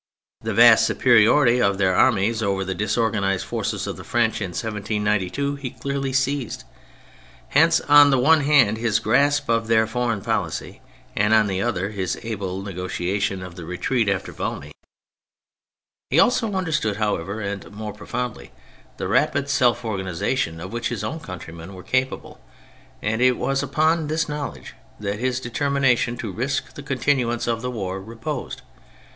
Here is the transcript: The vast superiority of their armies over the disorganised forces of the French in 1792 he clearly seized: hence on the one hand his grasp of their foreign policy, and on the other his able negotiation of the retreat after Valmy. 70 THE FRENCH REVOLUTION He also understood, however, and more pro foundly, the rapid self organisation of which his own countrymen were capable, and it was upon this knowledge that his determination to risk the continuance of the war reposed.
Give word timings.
The 0.41 0.55
vast 0.55 0.87
superiority 0.87 1.61
of 1.61 1.77
their 1.77 1.93
armies 1.95 2.41
over 2.41 2.65
the 2.65 2.73
disorganised 2.73 3.45
forces 3.45 3.85
of 3.85 3.97
the 3.97 4.03
French 4.03 4.41
in 4.41 4.47
1792 4.47 5.57
he 5.57 5.69
clearly 5.69 6.11
seized: 6.11 6.63
hence 7.49 7.81
on 7.81 8.09
the 8.09 8.17
one 8.17 8.39
hand 8.41 8.79
his 8.79 8.97
grasp 8.97 9.47
of 9.47 9.67
their 9.67 9.85
foreign 9.85 10.21
policy, 10.23 10.81
and 11.15 11.35
on 11.35 11.45
the 11.45 11.61
other 11.61 11.91
his 11.91 12.19
able 12.23 12.63
negotiation 12.63 13.43
of 13.43 13.53
the 13.53 13.63
retreat 13.63 14.09
after 14.09 14.31
Valmy. 14.33 14.71
70 14.71 14.71
THE 14.71 14.71
FRENCH 14.71 14.73
REVOLUTION 15.13 16.07
He 16.09 16.19
also 16.49 16.53
understood, 16.57 16.97
however, 16.97 17.39
and 17.39 17.71
more 17.71 17.93
pro 17.93 18.07
foundly, 18.07 18.49
the 18.97 19.07
rapid 19.07 19.49
self 19.49 19.85
organisation 19.85 20.59
of 20.59 20.73
which 20.73 20.89
his 20.89 21.03
own 21.03 21.19
countrymen 21.19 21.75
were 21.75 21.83
capable, 21.83 22.41
and 23.03 23.21
it 23.21 23.37
was 23.37 23.61
upon 23.61 24.07
this 24.07 24.27
knowledge 24.27 24.73
that 24.99 25.19
his 25.19 25.39
determination 25.39 26.17
to 26.17 26.31
risk 26.31 26.73
the 26.73 26.81
continuance 26.81 27.45
of 27.45 27.61
the 27.61 27.69
war 27.69 28.01
reposed. 28.01 28.63